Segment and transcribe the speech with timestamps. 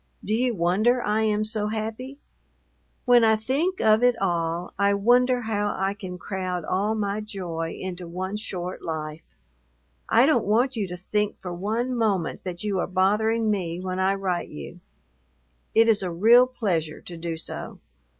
[0.25, 2.17] Do you wonder I am so happy?
[3.05, 7.77] When I think of it all, I wonder how I can crowd all my joy
[7.79, 9.21] into one short life.
[10.09, 13.99] I don't want you to think for one moment that you are bothering me when
[13.99, 14.79] I write you.
[15.75, 17.77] It is a real pleasure to do so.